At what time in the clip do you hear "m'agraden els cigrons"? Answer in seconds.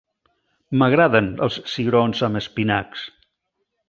0.81-2.23